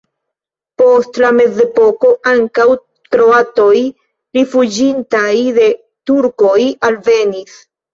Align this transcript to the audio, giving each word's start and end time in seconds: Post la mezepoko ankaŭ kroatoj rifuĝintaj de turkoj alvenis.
Post 0.81 1.19
la 1.23 1.29
mezepoko 1.39 2.15
ankaŭ 2.33 2.67
kroatoj 3.13 3.77
rifuĝintaj 4.41 5.33
de 5.63 5.73
turkoj 6.15 6.61
alvenis. 6.93 7.67